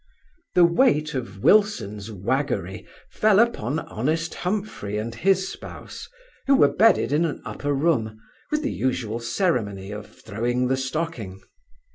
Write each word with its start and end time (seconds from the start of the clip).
The 0.55 0.65
weight 0.65 1.13
of 1.13 1.43
Wilson's 1.43 2.11
waggery 2.11 2.87
fell 3.11 3.37
upon 3.39 3.77
honest 3.77 4.33
Humphry 4.33 4.97
and 4.97 5.13
his 5.13 5.47
spouse, 5.47 6.09
who 6.47 6.55
were 6.55 6.73
bedded 6.73 7.11
in 7.11 7.23
an 7.23 7.39
upper 7.45 7.71
room, 7.71 8.19
with 8.49 8.63
the 8.63 8.73
usual 8.73 9.19
ceremony 9.19 9.91
of 9.91 10.07
throwing 10.11 10.69
the 10.69 10.77
stocking. 10.77 11.39